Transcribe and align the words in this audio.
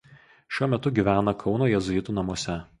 Šiuo 0.55 0.69
metu 0.71 0.93
gyvena 1.01 1.35
Kauno 1.45 1.71
jėzuitų 1.75 2.19
namuose. 2.21 2.61